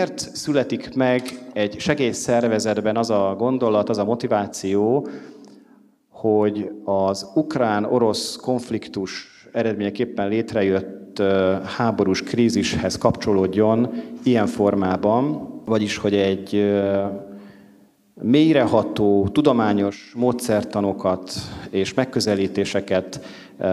[0.00, 1.22] miért születik meg
[1.52, 5.08] egy segélyszervezetben az a gondolat, az a motiváció,
[6.08, 11.22] hogy az ukrán-orosz konfliktus eredményeképpen létrejött
[11.76, 13.92] háborús krízishez kapcsolódjon
[14.22, 16.74] ilyen formában, vagyis hogy egy
[18.22, 21.32] mélyreható tudományos módszertanokat
[21.70, 23.20] és megközelítéseket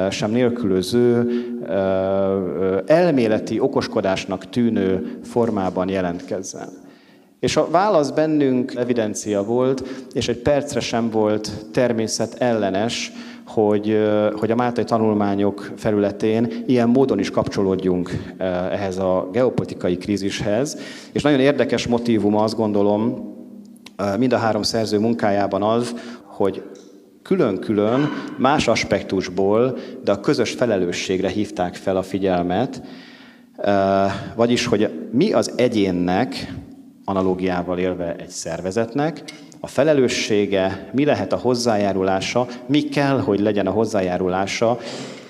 [0.09, 1.29] sem nélkülöző,
[2.85, 6.69] elméleti okoskodásnak tűnő formában jelentkezzen.
[7.39, 9.83] És a válasz bennünk evidencia volt,
[10.13, 13.11] és egy percre sem volt természet ellenes,
[13.45, 13.97] hogy,
[14.39, 18.33] hogy a Máltai tanulmányok felületén ilyen módon is kapcsolódjunk
[18.71, 20.77] ehhez a geopolitikai krízishez.
[21.11, 23.35] És nagyon érdekes motívum azt gondolom
[24.17, 26.63] mind a három szerző munkájában az, hogy
[27.21, 32.81] külön-külön, más aspektusból, de a közös felelősségre hívták fel a figyelmet,
[34.35, 36.53] vagyis, hogy mi az egyénnek,
[37.05, 39.23] analógiával élve egy szervezetnek,
[39.59, 44.79] a felelőssége, mi lehet a hozzájárulása, mi kell, hogy legyen a hozzájárulása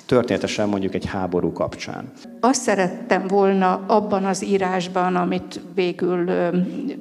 [0.08, 2.12] történetesen mondjuk egy háború kapcsán.
[2.40, 6.30] Azt szerettem volna abban az írásban, amit végül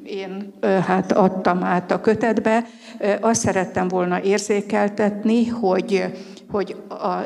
[0.04, 0.52] én
[0.86, 2.64] hát adtam át a kötetbe,
[3.20, 6.04] azt szerettem volna érzékeltetni, hogy
[6.50, 6.76] hogy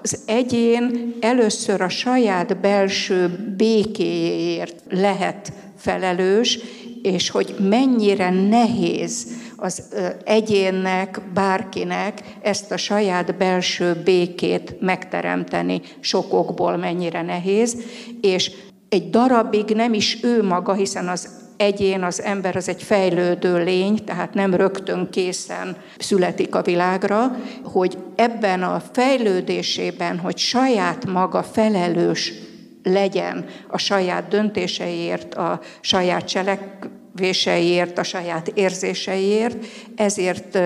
[0.02, 6.58] az egyén először a saját belső békéért lehet felelős,
[7.02, 9.26] és hogy mennyire nehéz
[9.60, 9.82] az
[10.24, 17.76] egyénnek, bárkinek ezt a saját belső békét megteremteni sokokból mennyire nehéz,
[18.20, 18.50] és
[18.88, 24.04] egy darabig nem is ő maga, hiszen az egyén, az ember az egy fejlődő lény,
[24.04, 32.32] tehát nem rögtön készen születik a világra, hogy ebben a fejlődésében, hogy saját maga felelős
[32.82, 36.88] legyen a saját döntéseiért, a saját cselek
[37.20, 39.64] véseiért, a saját érzéseiért,
[39.96, 40.58] ezért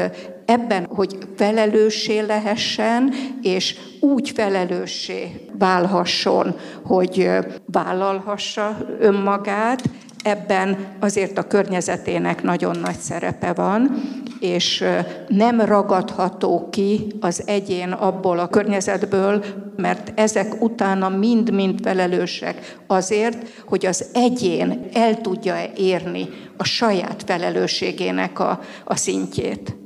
[0.45, 7.31] ebben, hogy felelőssé lehessen, és úgy felelőssé válhasson, hogy
[7.67, 9.83] vállalhassa önmagát,
[10.25, 14.03] ebben azért a környezetének nagyon nagy szerepe van,
[14.45, 14.85] és
[15.29, 19.45] nem ragadható ki az egyén abból a környezetből,
[19.77, 28.39] mert ezek utána mind-mind felelősek azért, hogy az egyén el tudja érni a saját felelősségének
[28.39, 29.77] a, a szintjét.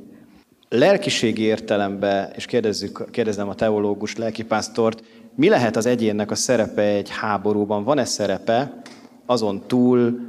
[0.69, 5.03] Lelkiségi értelemben, és kérdezzük, kérdezem a teológus lelkipásztort,
[5.35, 7.83] mi lehet az egyénnek a szerepe egy háborúban?
[7.83, 8.81] Van-e szerepe
[9.25, 10.19] azon túl,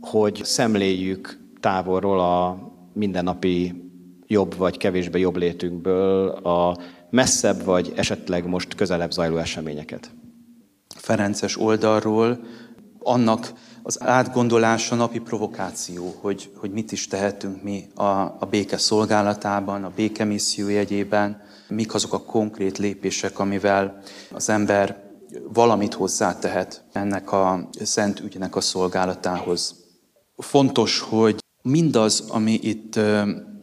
[0.00, 2.67] hogy szemléljük távolról a
[2.98, 3.88] mindennapi
[4.26, 6.78] jobb vagy kevésbé jobb létünkből a
[7.10, 10.10] messzebb vagy esetleg most közelebb zajló eseményeket.
[10.96, 12.40] Ferences oldalról
[12.98, 18.04] annak az átgondolása napi provokáció, hogy, hogy mit is tehetünk mi a,
[18.38, 25.06] a béke szolgálatában, a béke misszió jegyében, mik azok a konkrét lépések, amivel az ember
[25.52, 29.74] valamit hozzátehet ennek a szent ügynek a szolgálatához.
[30.36, 32.98] Fontos, hogy mindaz, ami itt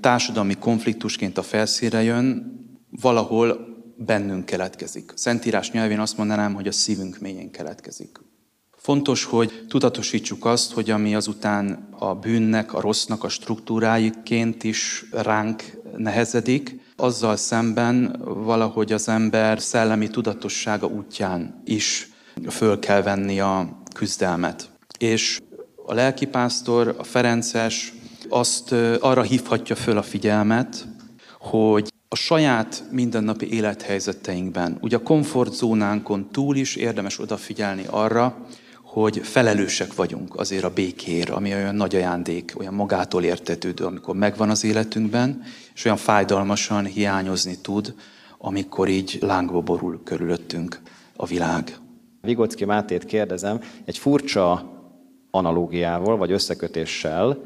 [0.02, 2.54] társadalmi konfliktusként a felszínre jön,
[3.02, 5.12] valahol bennünk keletkezik.
[5.16, 8.20] Szentírás nyelvén azt mondanám, hogy a szívünk mélyén keletkezik.
[8.78, 15.64] Fontos, hogy tudatosítsuk azt, hogy ami azután a bűnnek, a rossznak a struktúráiként is ránk
[15.98, 22.10] nehezedik, azzal szemben valahogy az ember szellemi tudatossága útján is
[22.50, 24.70] föl kell venni a küzdelmet.
[24.98, 25.40] És
[25.86, 27.94] a lelkipásztor, a Ferences
[28.30, 30.88] azt arra hívhatja föl a figyelmet,
[31.40, 38.46] hogy a saját mindennapi élethelyzeteinkben, ugye a komfortzónánkon túl is érdemes odafigyelni arra,
[38.84, 44.50] hogy felelősek vagyunk azért a békér, ami olyan nagy ajándék, olyan magától értetődő, amikor megvan
[44.50, 45.44] az életünkben,
[45.74, 47.96] és olyan fájdalmasan hiányozni tud,
[48.38, 50.80] amikor így lángba borul körülöttünk
[51.16, 51.78] a világ.
[52.22, 54.74] Vigocki Mátét kérdezem, egy furcsa
[55.32, 57.38] analógiával vagy összekötéssel,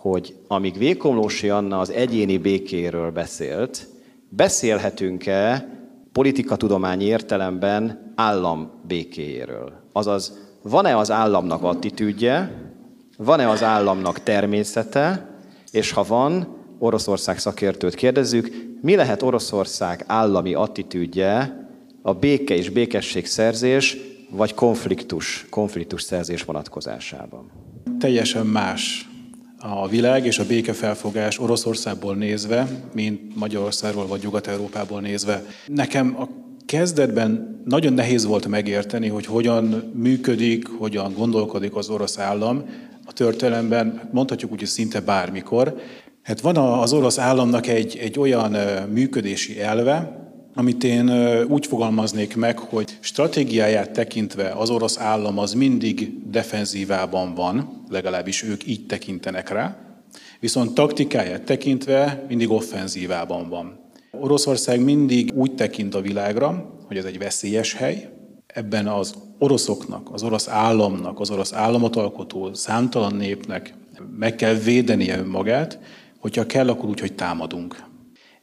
[0.00, 3.86] hogy amíg Vékomlósi Anna az egyéni békéről beszélt,
[4.28, 5.68] beszélhetünk-e
[6.12, 9.72] politikatudományi értelemben állam békéjéről?
[9.92, 12.52] Azaz, van-e az államnak attitűdje,
[13.16, 15.28] van-e az államnak természete,
[15.70, 18.50] és ha van, Oroszország szakértőt kérdezzük,
[18.80, 21.64] mi lehet Oroszország állami attitűdje
[22.02, 23.96] a béke és békesség szerzés
[24.30, 27.50] vagy konfliktus, konfliktus szerzés vonatkozásában?
[27.98, 29.08] Teljesen más
[29.62, 35.44] a világ és a békefelfogás Oroszországból nézve, mint Magyarországról vagy Nyugat-Európából nézve.
[35.66, 36.28] Nekem a
[36.66, 42.64] kezdetben nagyon nehéz volt megérteni, hogy hogyan működik, hogyan gondolkodik az orosz állam,
[43.06, 45.80] a történelemben, mondhatjuk úgy, hogy szinte bármikor.
[46.22, 48.56] Hát van az orosz államnak egy, egy olyan
[48.92, 50.19] működési elve,
[50.54, 51.10] amit én
[51.48, 58.66] úgy fogalmaznék meg, hogy stratégiáját tekintve az orosz állam az mindig defenzívában van, legalábbis ők
[58.66, 59.76] így tekintenek rá,
[60.40, 63.78] viszont taktikáját tekintve mindig offenzívában van.
[64.10, 68.08] Oroszország mindig úgy tekint a világra, hogy ez egy veszélyes hely,
[68.46, 73.74] ebben az oroszoknak, az orosz államnak, az orosz államot alkotó számtalan népnek
[74.18, 75.78] meg kell védenie önmagát,
[76.18, 77.89] hogyha kell, akkor úgy, hogy támadunk.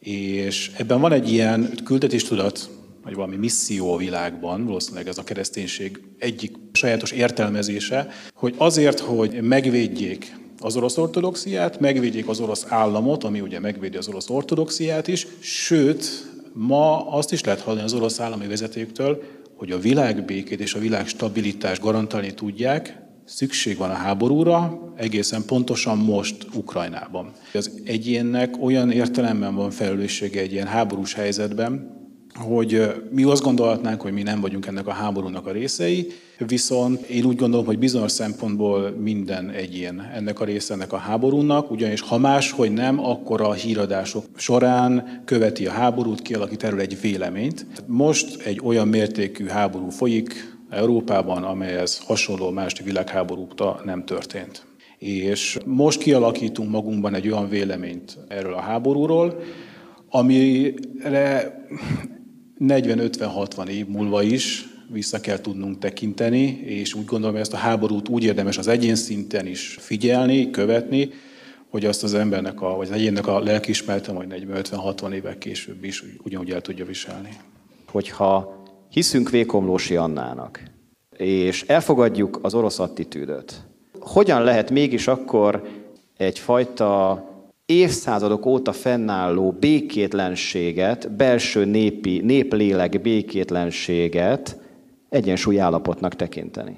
[0.10, 2.70] És ebben van egy ilyen küldetéstudat,
[3.04, 9.42] vagy valami misszió a világban, valószínűleg ez a kereszténység egyik sajátos értelmezése, hogy azért, hogy
[9.42, 15.28] megvédjék az orosz ortodoxiát, megvédjék az orosz államot, ami ugye megvédi az orosz ortodoxiát is,
[15.40, 19.24] sőt, ma azt is lehet hallani az orosz állami vezetőktől,
[19.56, 25.98] hogy a világbékét és a világ stabilitást garantálni tudják, szükség van a háborúra, egészen pontosan
[25.98, 27.32] most Ukrajnában.
[27.54, 31.96] Az egyénnek olyan értelemben van felelőssége egy ilyen háborús helyzetben,
[32.36, 32.82] hogy
[33.12, 36.08] mi azt gondolhatnánk, hogy mi nem vagyunk ennek a háborúnak a részei,
[36.48, 41.72] viszont én úgy gondolom, hogy bizonyos szempontból minden egyén ennek a része ennek a háborúnak,
[41.72, 47.02] ugyanis ha más, hogy nem, akkor a híradások során követi a háborút, kialakít erről egy
[47.02, 47.66] véleményt.
[47.86, 54.66] Most egy olyan mértékű háború folyik Európában, amelyhez hasonló második világháború óta nem történt.
[54.98, 59.40] És most kialakítunk magunkban egy olyan véleményt erről a háborúról,
[60.10, 61.66] amire
[62.60, 68.10] 40-50-60 év múlva is vissza kell tudnunk tekinteni, és úgy gondolom, hogy ezt a háborút
[68.10, 71.10] úgy érdemes az egyén szinten is figyelni, követni,
[71.70, 76.04] hogy azt az embernek, a, vagy az egyénnek a lelkiismerete majd 40-50-60 évek később is
[76.24, 77.30] ugyanúgy el tudja viselni.
[77.92, 78.57] Hogyha
[78.90, 80.64] hiszünk Vékomlósi Annának,
[81.18, 83.62] és elfogadjuk az orosz attitűdöt,
[84.00, 85.62] hogyan lehet mégis akkor
[86.18, 87.24] egyfajta
[87.66, 94.58] évszázadok óta fennálló békétlenséget, belső népi, néplélek békétlenséget
[95.10, 96.78] egyensúlyi állapotnak tekinteni.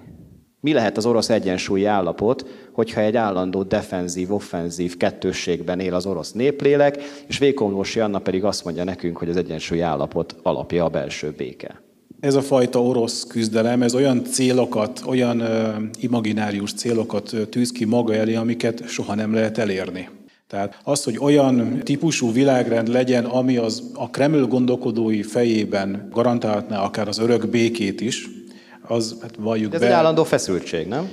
[0.61, 6.31] Mi lehet az orosz egyensúlyi állapot, hogyha egy állandó defenzív, offenzív kettősségben él az orosz
[6.31, 6.97] néplélek,
[7.27, 11.81] és Vékomlósi Anna pedig azt mondja nekünk, hogy az egyensúlyi állapot alapja a belső béke.
[12.19, 15.43] Ez a fajta orosz küzdelem, ez olyan célokat, olyan
[15.99, 20.09] imaginárius célokat tűz ki maga elé, amiket soha nem lehet elérni.
[20.47, 27.07] Tehát az, hogy olyan típusú világrend legyen, ami az a Kreml gondolkodói fejében garantálhatná akár
[27.07, 28.27] az örök békét is,
[28.81, 29.85] az, hát valljuk Ez be...
[29.85, 31.09] egy állandó feszültség, nem?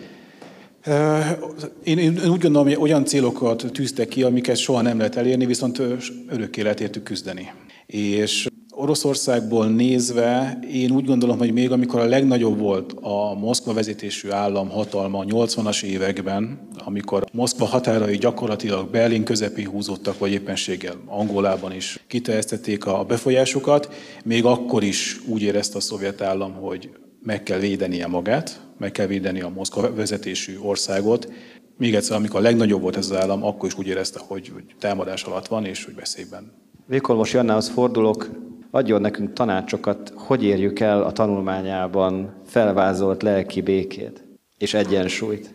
[1.85, 5.83] Én, én úgy gondolom, hogy olyan célokat tűztek ki, amiket soha nem lehet elérni, viszont
[6.29, 7.53] örökké lehet értük küzdeni.
[7.87, 8.47] És
[8.87, 14.69] Oroszországból nézve én úgy gondolom, hogy még amikor a legnagyobb volt a Moszkva vezetésű állam
[14.69, 22.87] hatalma 80-as években, amikor Moszkva határai gyakorlatilag Berlin közepén húzottak, vagy éppenséggel Angolában is kiterjesztették
[22.87, 23.89] a befolyásukat,
[24.25, 26.91] még akkor is úgy érezte a szovjet állam, hogy
[27.23, 31.33] meg kell védenie magát, meg kell védeni a Moszkva vezetésű országot.
[31.79, 34.65] Még egyszer, amikor a legnagyobb volt ez az állam, akkor is úgy érezte, hogy, hogy
[34.79, 36.53] támadás alatt van, és hogy veszélyben.
[36.89, 44.25] Vékolmos Jannához fordulok, adjon nekünk tanácsokat, hogy érjük el a tanulmányában felvázolt lelki békét
[44.59, 45.55] és egyensúlyt.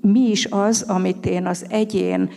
[0.00, 2.30] Mi is az, amit én az egyén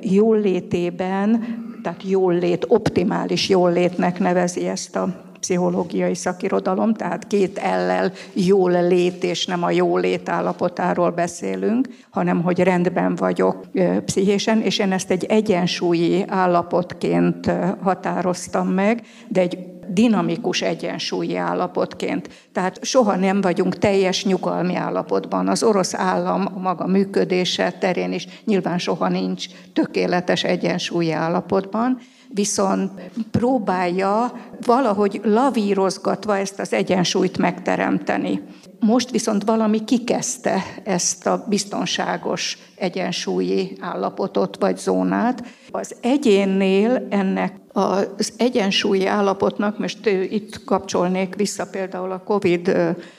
[0.00, 1.44] jólétében,
[1.82, 9.46] tehát jólét, optimális jólétnek nevezi ezt a pszichológiai szakirodalom, tehát két ellel jól lét, és
[9.46, 13.64] nem a jólét állapotáról beszélünk, hanem hogy rendben vagyok
[14.04, 17.50] pszichésen, és én ezt egy egyensúlyi állapotként
[17.82, 19.58] határoztam meg, de egy
[19.88, 22.28] dinamikus egyensúlyi állapotként.
[22.52, 25.48] Tehát soha nem vagyunk teljes nyugalmi állapotban.
[25.48, 31.98] Az orosz állam a maga működése terén is nyilván soha nincs tökéletes egyensúlyi állapotban,
[32.34, 32.90] viszont
[33.30, 34.32] próbálja
[34.66, 38.42] valahogy lavírozgatva ezt az egyensúlyt megteremteni.
[38.80, 45.44] Most viszont valami kikezdte ezt a biztonságos egyensúlyi állapotot vagy zónát.
[45.76, 52.76] Az egyénnél ennek az egyensúlyi állapotnak, most itt kapcsolnék vissza például a COVID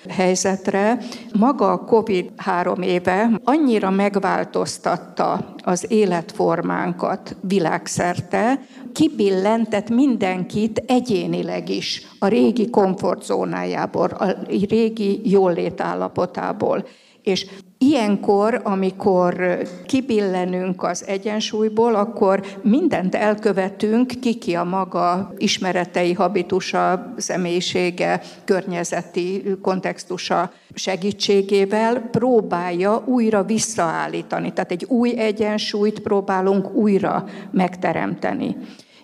[0.10, 0.98] helyzetre,
[1.40, 8.60] maga a COVID három éve annyira megváltoztatta az életformánkat világszerte,
[8.94, 14.36] kibillentett mindenkit egyénileg is a régi komfortzónájából, a
[14.70, 16.86] régi jóllétállapotából
[17.26, 17.46] És
[17.78, 29.44] ilyenkor, amikor kibillenünk az egyensúlyból, akkor mindent elkövetünk, kiki a maga ismeretei, habitusa, személyisége, környezeti
[29.62, 34.54] kontextusa segítségével próbálja újra visszaállítani.
[34.54, 38.56] Tehát egy új egyensúlyt próbálunk újra megteremteni.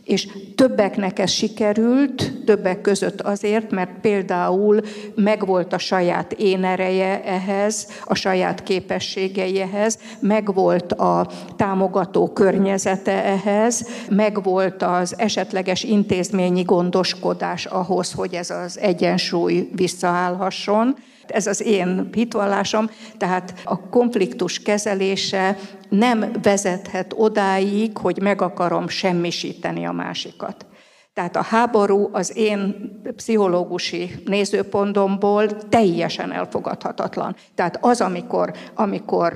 [0.04, 4.82] És többeknek ez sikerült, többek között azért, mert például
[5.16, 13.88] megvolt a saját én ereje ehhez, a saját képességei ehhez, megvolt a támogató környezete ehhez,
[14.10, 20.96] megvolt az esetleges intézményi gondoskodás ahhoz, hogy ez az egyensúly visszaállhasson.
[21.34, 25.58] Ez az én hitvallásom, tehát a konfliktus kezelése
[25.90, 30.66] nem vezethet odáig, hogy meg akarom semmisíteni a másikat.
[31.14, 37.36] Tehát a háború az én pszichológusi nézőpontomból teljesen elfogadhatatlan.
[37.56, 39.34] Tehát az, amikor, amikor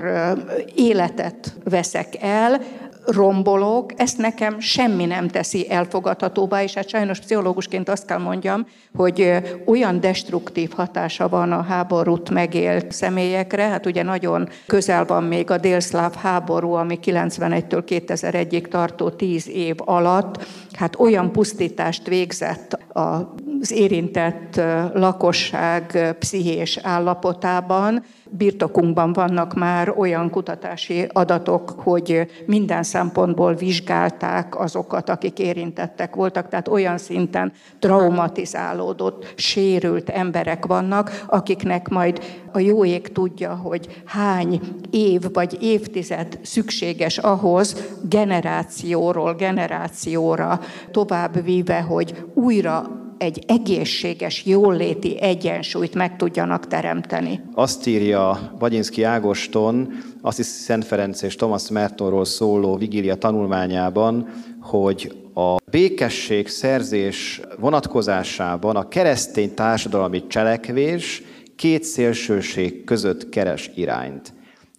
[0.74, 2.60] életet veszek el,
[3.06, 9.32] rombolok, ezt nekem semmi nem teszi elfogadhatóvá, és hát sajnos pszichológusként azt kell mondjam, hogy
[9.66, 15.58] olyan destruktív hatása van a háborút megélt személyekre, hát ugye nagyon közel van még a
[15.58, 24.60] délszláv háború, ami 91-től 2001-ig tartó 10 év alatt, hát olyan pusztítást végzett az érintett
[24.94, 35.38] lakosság pszichés állapotában, birtokunkban vannak már olyan kutatási adatok, hogy minden szempontból vizsgálták azokat, akik
[35.38, 42.20] érintettek voltak, tehát olyan szinten traumatizálódott, sérült emberek vannak, akiknek majd
[42.56, 44.60] a jó ég tudja, hogy hány
[44.90, 47.76] év vagy évtized szükséges ahhoz
[48.08, 50.60] generációról generációra
[50.90, 57.40] tovább víve, hogy újra egy egészséges, jóléti egyensúlyt meg tudjanak teremteni.
[57.54, 64.28] Azt írja Vagyinszki Ágoston, azt is Szent Ferenc és Thomas Mertonról szóló vigília tanulmányában,
[64.60, 71.22] hogy a békesség szerzés vonatkozásában a keresztény társadalmi cselekvés
[71.56, 74.32] két szélsőség között keres irányt.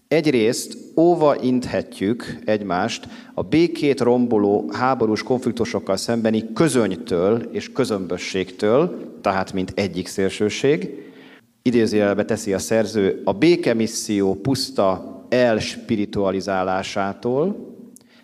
[0.07, 9.71] Egyrészt óva inthetjük egymást a békét romboló háborús konfliktusokkal szembeni közönytől és közömbösségtől, tehát mint
[9.75, 10.89] egyik szélsőség.
[11.61, 17.75] Idézőjelbe teszi a szerző a békemisszió puszta elspiritualizálásától,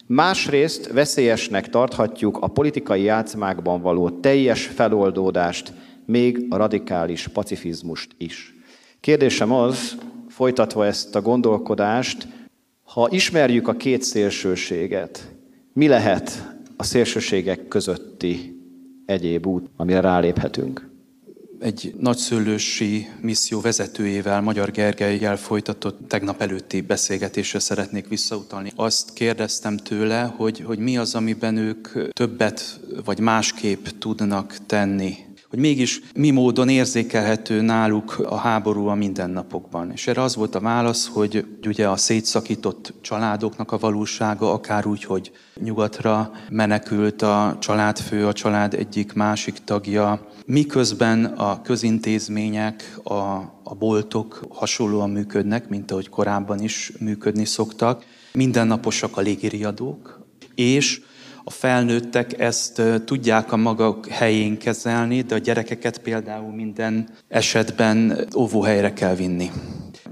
[0.05, 5.73] Másrészt veszélyesnek tarthatjuk a politikai játszmákban való teljes feloldódást,
[6.05, 8.55] még a radikális pacifizmust is.
[8.99, 9.97] Kérdésem az,
[10.29, 12.27] folytatva ezt a gondolkodást,
[12.83, 15.31] ha ismerjük a két szélsőséget,
[15.73, 18.61] mi lehet a szélsőségek közötti
[19.05, 20.91] egyéb út, amire ráléphetünk?
[21.59, 28.71] Egy nagyszőlősi misszió vezetőjével, Magyar Gergelyel folytatott tegnap előtti beszélgetésre szeretnék visszautalni.
[28.75, 35.15] Azt kérdeztem tőle, hogy, hogy mi az, amiben ők többet vagy másképp tudnak tenni
[35.53, 39.91] hogy mégis mi módon érzékelhető náluk a háború a mindennapokban.
[39.91, 45.03] És erre az volt a válasz, hogy ugye a szétszakított családoknak a valósága, akár úgy,
[45.03, 53.13] hogy nyugatra menekült a családfő, a család egyik másik tagja, miközben a közintézmények, a,
[53.63, 61.01] a boltok hasonlóan működnek, mint ahogy korábban is működni szoktak, mindennaposak a légiriadók, és
[61.43, 68.93] a felnőttek ezt tudják a maga helyén kezelni, de a gyerekeket például minden esetben óvóhelyre
[68.93, 69.51] kell vinni.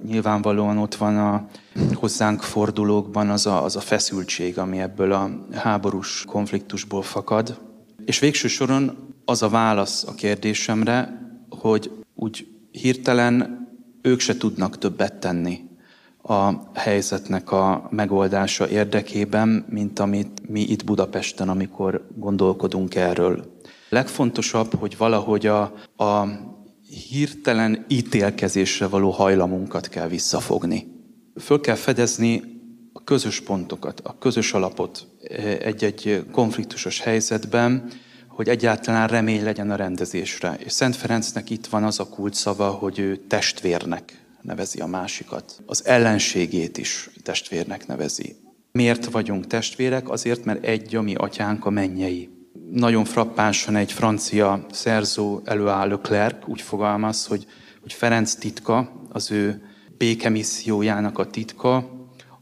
[0.05, 1.47] Nyilvánvalóan ott van a
[1.93, 7.59] hozzánk fordulókban az a, az a feszültség, ami ebből a háborús konfliktusból fakad.
[8.05, 13.67] És végső soron az a válasz a kérdésemre, hogy úgy hirtelen
[14.01, 15.69] ők se tudnak többet tenni
[16.21, 23.59] a helyzetnek a megoldása érdekében, mint amit mi itt Budapesten, amikor gondolkodunk erről.
[23.89, 25.61] Legfontosabb, hogy valahogy a,
[25.95, 26.27] a
[27.09, 30.87] hirtelen ítélkezésre való hajlamunkat kell visszafogni.
[31.39, 32.43] Föl kell fedezni
[32.93, 35.07] a közös pontokat, a közös alapot
[35.59, 37.89] egy-egy konfliktusos helyzetben,
[38.27, 40.57] hogy egyáltalán remény legyen a rendezésre.
[40.59, 45.61] És Szent Ferencnek itt van az a kulcsszava, hogy ő testvérnek nevezi a másikat.
[45.65, 48.35] Az ellenségét is testvérnek nevezi.
[48.71, 50.09] Miért vagyunk testvérek?
[50.09, 52.29] Azért, mert egy a mi atyánk a mennyei.
[52.71, 57.45] Nagyon frappánsan egy francia szerző előálló Leclerc úgy fogalmaz, hogy,
[57.81, 59.61] hogy Ferenc titka, az ő
[59.97, 61.89] békemissziójának a titka,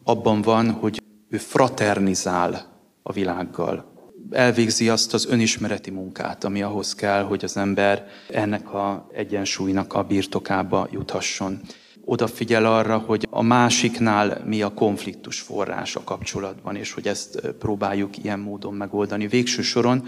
[0.03, 3.97] abban van, hogy ő fraternizál a világgal.
[4.31, 10.03] Elvégzi azt az önismereti munkát, ami ahhoz kell, hogy az ember ennek a egyensúlynak a
[10.03, 11.61] birtokába juthasson
[12.09, 18.39] odafigyel arra, hogy a másiknál mi a konfliktus forrása kapcsolatban, és hogy ezt próbáljuk ilyen
[18.39, 19.27] módon megoldani.
[19.27, 20.07] Végső soron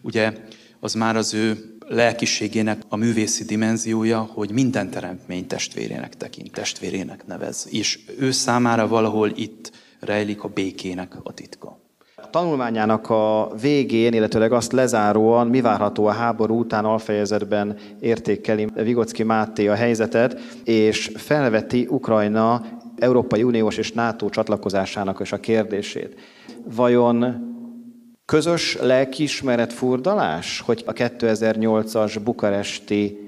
[0.00, 0.32] ugye
[0.80, 7.68] az már az ő lelkiségének a művészi dimenziója, hogy minden teremtmény testvérének tekint, testvérének nevez.
[7.70, 11.80] És ő számára valahol itt rejlik a békének a titka.
[12.22, 19.22] A tanulmányának a végén, illetőleg azt lezáróan mi várható a háború után alfejezetben értékeli Vigocki
[19.22, 22.62] Máté a helyzetet, és felveti Ukrajna
[22.98, 26.14] Európai Uniós és NATO csatlakozásának is a kérdését.
[26.74, 27.50] Vajon
[28.24, 33.18] közös lelkiismeret furdalás, hogy a 2008-as bukaresti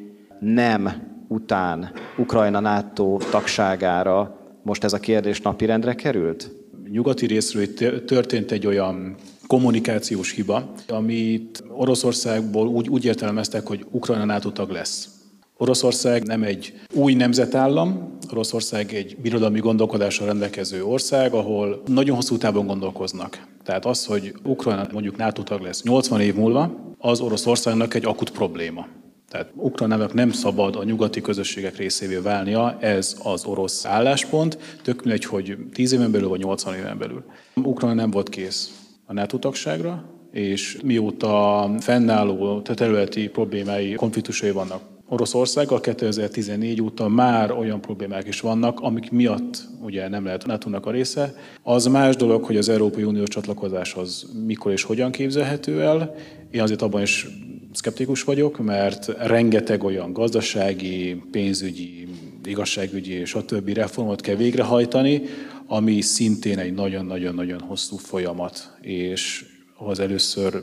[0.40, 0.92] nem
[1.28, 6.63] után Ukrajna NATO tagságára most ez a kérdés napirendre került?
[6.90, 7.74] Nyugati részről
[8.04, 9.14] történt egy olyan
[9.46, 15.08] kommunikációs hiba, amit Oroszországból úgy, úgy értelmeztek, hogy Ukrajna NATO tag lesz.
[15.56, 22.66] Oroszország nem egy új nemzetállam, Oroszország egy birodalmi gondolkodással rendelkező ország, ahol nagyon hosszú távon
[22.66, 23.46] gondolkoznak.
[23.64, 28.30] Tehát az, hogy Ukrajna mondjuk NATO tag lesz 80 év múlva, az Oroszországnak egy akut
[28.30, 28.86] probléma.
[29.28, 35.24] Tehát Ukrajnának nem szabad a nyugati közösségek részévé válnia, ez az orosz álláspont, tök mindegy,
[35.24, 37.24] hogy 10 éven belül vagy 80 éven belül.
[37.54, 45.80] Ukrajna nem volt kész a NATO tagságra, és mióta fennálló területi problémái, konfliktusai vannak Oroszországgal
[45.80, 51.34] 2014 óta már olyan problémák is vannak, amik miatt ugye nem lehet nato a része.
[51.62, 56.14] Az más dolog, hogy az Európai Uniós csatlakozás az mikor és hogyan képzelhető el.
[56.50, 57.26] Én azért abban is
[57.74, 62.08] szkeptikus vagyok, mert rengeteg olyan gazdasági, pénzügyi,
[62.44, 65.22] igazságügyi és a többi reformot kell végrehajtani,
[65.66, 69.44] ami szintén egy nagyon-nagyon-nagyon hosszú folyamat, és
[69.76, 70.62] ahhoz először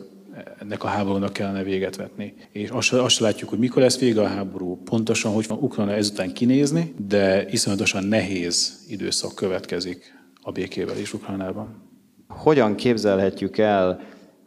[0.59, 2.33] ennek a háborúnak kellene véget vetni.
[2.51, 6.33] És azt, azt látjuk, hogy mikor lesz vége a háború, pontosan hogy van Ukrajna ezután
[6.33, 11.89] kinézni, de iszonyatosan nehéz időszak következik a békével is Ukrajnában.
[12.27, 14.01] Hogyan képzelhetjük el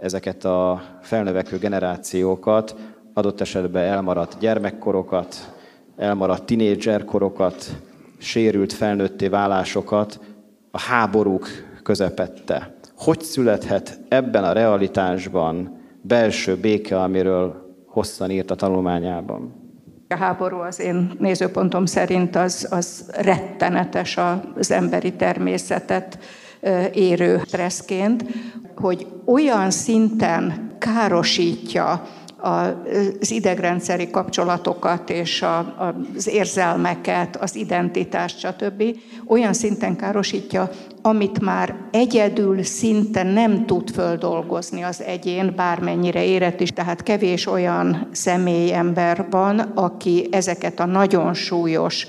[0.05, 2.77] ezeket a felnövekvő generációkat,
[3.15, 5.55] adott esetben elmaradt gyermekkorokat,
[5.97, 7.71] elmaradt tinédzserkorokat,
[8.19, 10.21] sérült felnőtté válásokat
[10.71, 11.49] a háborúk
[11.83, 12.75] közepette.
[12.97, 19.53] Hogy születhet ebben a realitásban belső béke, amiről hosszan írt a tanulmányában?
[20.09, 24.19] A háború az én nézőpontom szerint az, az rettenetes
[24.57, 26.19] az emberi természetet
[26.93, 28.25] érő stresszként,
[28.77, 32.03] hogy olyan szinten károsítja
[32.45, 35.45] az idegrendszeri kapcsolatokat és
[36.15, 38.83] az érzelmeket, az identitást, stb.
[39.27, 40.71] olyan szinten károsítja,
[41.03, 46.71] amit már egyedül szinte nem tud földolgozni az egyén, bármennyire érett is.
[46.71, 52.07] Tehát kevés olyan személy ember van, aki ezeket a nagyon súlyos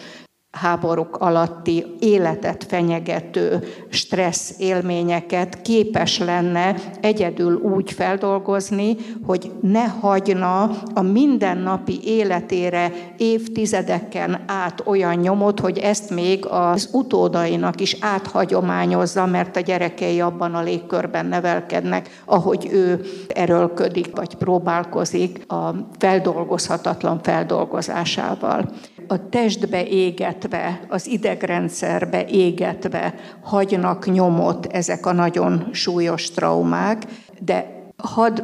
[0.56, 10.62] háborúk alatti életet fenyegető stressz élményeket képes lenne egyedül úgy feldolgozni, hogy ne hagyna
[10.94, 19.56] a mindennapi életére évtizedeken át olyan nyomot, hogy ezt még az utódainak is áthagyományozza, mert
[19.56, 28.70] a gyerekei abban a légkörben nevelkednek, ahogy ő erőlködik vagy próbálkozik a feldolgozhatatlan feldolgozásával
[29.08, 37.04] a testbe égetve, az idegrendszerbe égetve hagynak nyomot ezek a nagyon súlyos traumák,
[37.40, 38.42] de hadd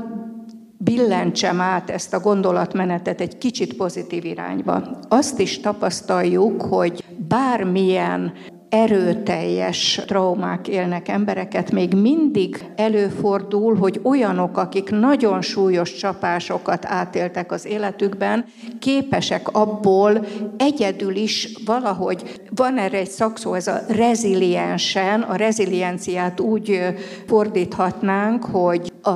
[0.78, 5.00] billentsem át ezt a gondolatmenetet egy kicsit pozitív irányba.
[5.08, 8.34] Azt is tapasztaljuk, hogy bármilyen
[8.72, 17.66] erőteljes traumák élnek embereket, még mindig előfordul, hogy olyanok, akik nagyon súlyos csapásokat átéltek az
[17.66, 18.46] életükben,
[18.80, 20.26] képesek abból
[20.58, 26.80] egyedül is valahogy, van erre egy szakszó, ez a reziliensen, a rezilienciát úgy
[27.28, 29.14] fordíthatnánk, hogy a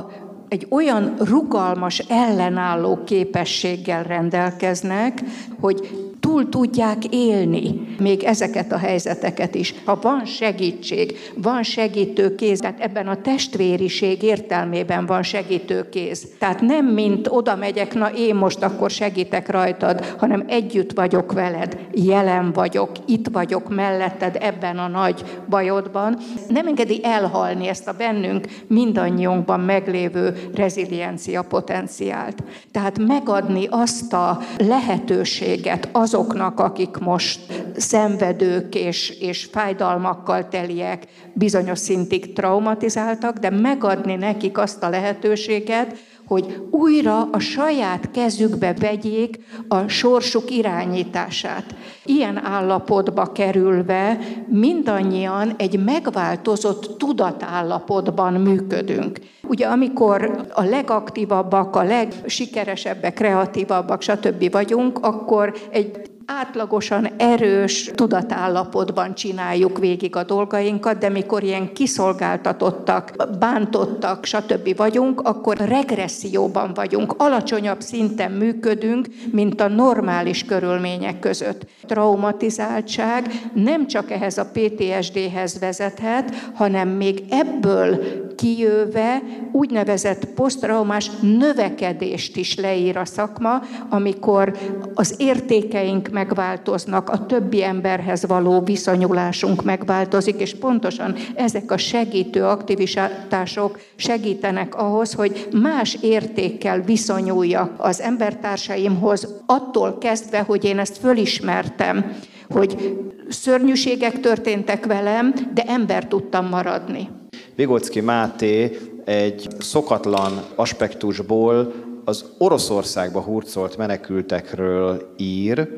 [0.48, 5.22] egy olyan rugalmas, ellenálló képességgel rendelkeznek,
[5.60, 9.74] hogy túl tudják élni még ezeket a helyzeteket is.
[9.84, 16.28] Ha van segítség, van segítőkéz, tehát ebben a testvériség értelmében van segítőkéz.
[16.38, 21.78] Tehát nem mint oda megyek, na én most akkor segítek rajtad, hanem együtt vagyok veled,
[21.92, 26.18] jelen vagyok, itt vagyok melletted ebben a nagy bajodban.
[26.48, 32.42] Nem engedi elhalni ezt a bennünk mindannyiunkban meglévő reziliencia potenciált.
[32.72, 37.40] Tehát megadni azt a lehetőséget azoknak, akik most
[37.76, 45.96] szenvedők és, és fájdalmakkal teliek, bizonyos szintig traumatizáltak, de megadni nekik azt a lehetőséget,
[46.26, 51.74] hogy újra a saját kezükbe vegyék a sorsuk irányítását.
[52.04, 59.18] Ilyen állapotba kerülve mindannyian egy megváltozott tudatállapotban működünk.
[59.42, 64.50] Ugye amikor a legaktívabbak, a legsikeresebbek, kreatívabbak, stb.
[64.50, 74.24] vagyunk, akkor egy átlagosan erős tudatállapotban csináljuk végig a dolgainkat, de mikor ilyen kiszolgáltatottak, bántottak,
[74.24, 74.76] stb.
[74.76, 81.66] vagyunk, akkor regresszióban vagyunk, alacsonyabb szinten működünk, mint a normális körülmények között.
[81.82, 87.98] Traumatizáltság nem csak ehhez a PTSD-hez vezethet, hanem még ebből
[88.36, 94.56] kijöve úgynevezett posztraumás növekedést is leír a szakma, amikor
[94.94, 103.80] az értékeink megváltoznak, a többi emberhez való viszonyulásunk megváltozik, és pontosan ezek a segítő aktivitások
[103.96, 112.12] segítenek ahhoz, hogy más értékkel viszonyuljak az embertársaimhoz, attól kezdve, hogy én ezt fölismertem,
[112.48, 112.98] hogy
[113.28, 117.08] szörnyűségek történtek velem, de ember tudtam maradni.
[117.54, 121.72] Vigocki Máté egy szokatlan aspektusból
[122.04, 125.68] az Oroszországba hurcolt menekültekről ír,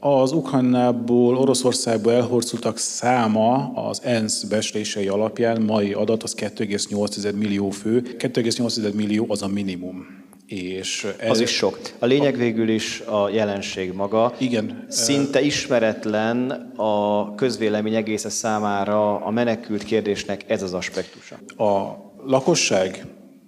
[0.00, 8.02] az Ukrajnából, Oroszországba elhorcultak száma az ENSZ beslései alapján, mai adat az 2,8 millió fő.
[8.18, 10.24] 2,8 millió az a minimum.
[10.46, 11.78] És ez az is sok.
[11.98, 14.34] A lényeg végül is a jelenség maga.
[14.38, 14.86] Igen.
[14.88, 21.36] Szinte ismeretlen a közvélemény egésze számára a menekült kérdésnek ez az aspektusa.
[21.56, 23.06] A lakosság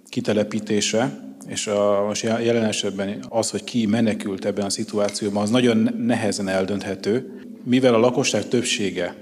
[0.09, 5.95] kitelepítése és a, most jelen esetben az, hogy ki menekült ebben a szituációban, az nagyon
[5.97, 9.15] nehezen eldönthető, mivel a lakosság többsége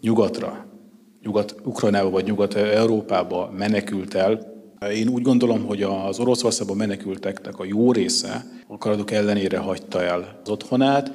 [0.00, 0.66] nyugatra,
[1.22, 4.52] nyugat-Ukrajnába vagy nyugat-európába menekült el,
[4.92, 10.50] én úgy gondolom, hogy az Oroszországban menekülteknek a jó része akaratok ellenére hagyta el az
[10.50, 11.12] otthonát,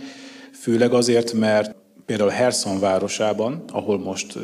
[0.52, 4.38] főleg azért, mert például Herson városában, ahol most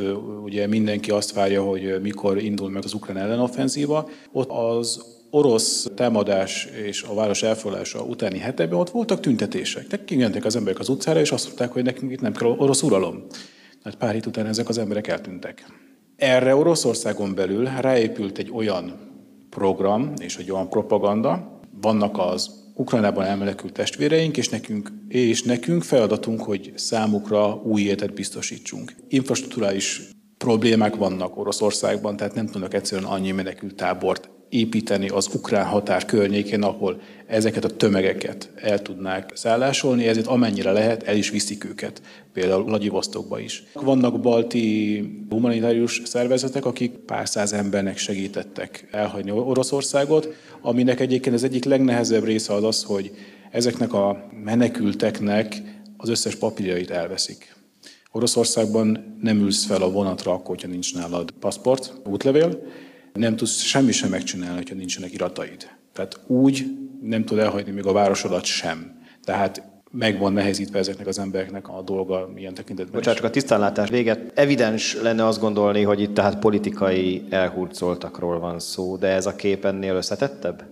[0.44, 5.04] ugye mindenki azt várja, hogy mikor indul meg az ukrán ellenoffenzíva, ott az
[5.36, 9.88] orosz támadás és a város elfoglalása utáni hetekben ott voltak tüntetések.
[9.88, 12.82] Tehát kimentek az emberek az utcára, és azt mondták, hogy nekünk itt nem kell orosz
[12.82, 13.26] uralom.
[13.84, 15.66] Tehát pár hét után ezek az emberek eltűntek.
[16.16, 18.94] Erre Oroszországon belül ráépült egy olyan
[19.50, 26.42] program és egy olyan propaganda, vannak az Ukrajnában elmenekült testvéreink, és nekünk, és nekünk feladatunk,
[26.42, 28.96] hogy számukra új életet biztosítsunk.
[29.08, 30.02] Infrastruktúrális
[30.38, 36.64] problémák vannak Oroszországban, tehát nem tudnak egyszerűen annyi menekült tábort építeni az ukrán határ környékén,
[36.64, 42.02] ahol ezeket a tömegeket el tudnák szállásolni, ezért amennyire lehet, el is viszik őket,
[42.34, 43.64] például Vladivostokba is.
[43.74, 51.64] Vannak balti humanitárius szervezetek, akik pár száz embernek segítettek elhagyni Oroszországot, aminek egyébként az egyik
[51.64, 53.12] legnehezebb része az az, hogy
[53.52, 55.62] ezeknek a menekülteknek
[55.98, 57.56] az összes papírjait elveszik.
[58.12, 62.60] Oroszországban nem ülsz fel a vonatra, akkor, hogyha nincs nálad paszport, útlevél,
[63.16, 65.70] nem tudsz semmi sem megcsinálni, ha nincsenek irataid.
[65.94, 66.66] Tehát úgy
[67.02, 69.00] nem tud elhagyni még a városodat sem.
[69.24, 73.90] Tehát meg van nehezítve ezeknek az embereknek a dolga milyen tekintetben Bocsánat, csak a tisztánlátás
[73.90, 74.32] véget.
[74.40, 79.66] Evidens lenne azt gondolni, hogy itt tehát politikai elhurcoltakról van szó, de ez a kép
[79.66, 80.64] ennél összetettebb?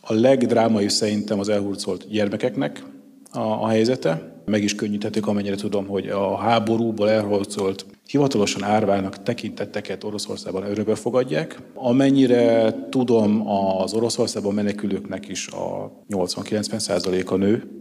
[0.00, 2.82] A legdrámai szerintem az elhurcolt gyermekeknek
[3.32, 4.32] a, a helyzete.
[4.44, 11.58] Meg is könnyíthetik, amennyire tudom, hogy a háborúból elhurcolt hivatalosan árvának tekintetteket Oroszországban örökbe fogadják.
[11.74, 17.80] Amennyire tudom, az Oroszországban menekülőknek is a 80-90 a nő,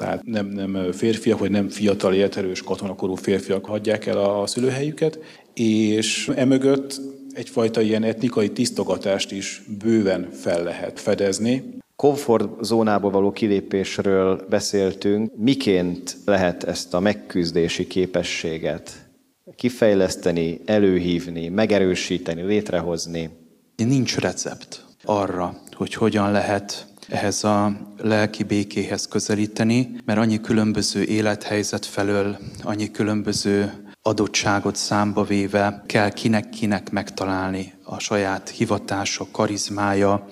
[0.00, 5.18] tehát nem, nem férfiak, vagy nem fiatal, értelős katonakorú férfiak hagyják el a szülőhelyüket,
[5.54, 7.00] és emögött
[7.32, 11.78] egyfajta ilyen etnikai tisztogatást is bőven fel lehet fedezni.
[12.00, 15.32] Komfortzónából való kilépésről beszéltünk.
[15.36, 19.08] Miként lehet ezt a megküzdési képességet
[19.56, 23.30] kifejleszteni, előhívni, megerősíteni, létrehozni?
[23.76, 31.86] Nincs recept arra, hogy hogyan lehet ehhez a lelki békéhez közelíteni, mert annyi különböző élethelyzet
[31.86, 40.28] felől, annyi különböző adottságot számba véve kell kinek-kinek megtalálni a saját hivatása, karizmája,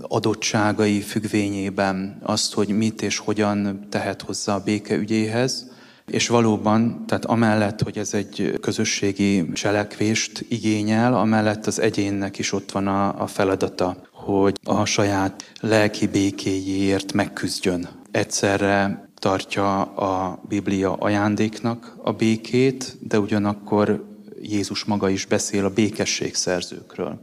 [0.00, 5.68] adottságai függvényében azt, hogy mit és hogyan tehet hozzá a béke ügyéhez.
[6.06, 12.72] És valóban, tehát amellett, hogy ez egy közösségi cselekvést igényel, amellett az egyénnek is ott
[12.72, 17.88] van a, a feladata, hogy a saját lelki békéjéért megküzdjön.
[18.10, 24.04] Egyszerre tartja a Biblia ajándéknak a békét, de ugyanakkor
[24.42, 27.20] Jézus maga is beszél a békesség szerzőkről.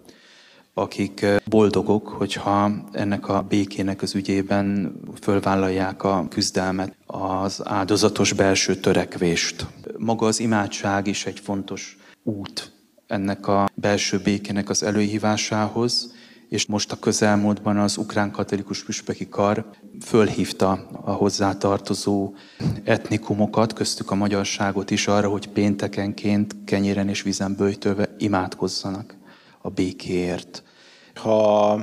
[0.78, 9.66] Akik boldogok, hogyha ennek a békének az ügyében fölvállalják a küzdelmet, az áldozatos belső törekvést.
[9.98, 12.72] Maga az imádság is egy fontos út
[13.08, 16.16] ennek a belső békének az előhívásához,
[16.50, 19.66] és most a közelmúltban az ukrán katolikus püspöki kar
[20.06, 22.34] fölhívta a hozzátartozó
[22.84, 29.16] etnikumokat, köztük a magyarságot is arra, hogy péntekenként kenyéren és vízen bőjtölve imádkozzanak
[29.62, 30.64] a békéért.
[31.18, 31.80] Ha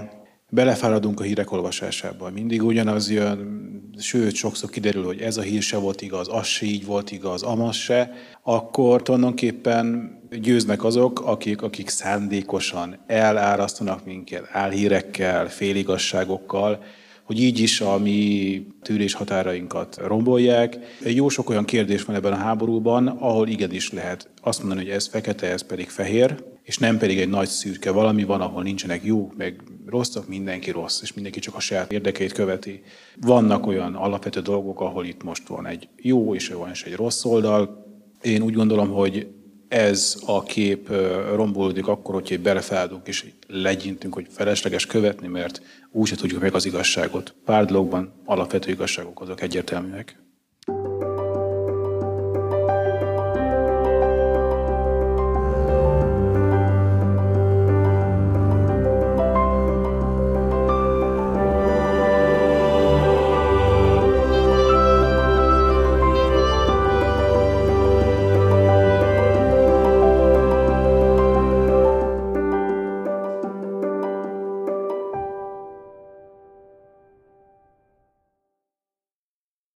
[0.55, 3.63] belefáradunk a hírek olvasásába, mindig ugyanaz jön,
[3.99, 7.43] sőt, sokszor kiderül, hogy ez a hír se volt igaz, az se így volt igaz,
[7.43, 16.83] amaz se, akkor tulajdonképpen győznek azok, akik, akik szándékosan elárasztanak minket álhírekkel, féligasságokkal,
[17.25, 20.79] hogy így is a mi tűrés határainkat rombolják.
[21.05, 25.07] Jó sok olyan kérdés van ebben a háborúban, ahol igenis lehet azt mondani, hogy ez
[25.07, 29.33] fekete, ez pedig fehér, és nem pedig egy nagy szürke valami van, ahol nincsenek jó,
[29.37, 32.83] meg rosszak, mindenki rossz, és mindenki csak a saját érdekeit követi.
[33.21, 37.25] Vannak olyan alapvető dolgok, ahol itt most van egy jó, és van is egy rossz
[37.25, 37.87] oldal.
[38.23, 39.29] Én úgy gondolom, hogy
[39.69, 40.89] ez a kép
[41.35, 47.35] rombolódik akkor, hogyha belefáradunk és legyintünk, hogy felesleges követni, mert úgyse tudjuk meg az igazságot.
[47.45, 50.24] Pár dologban alapvető igazságok azok egyértelműek.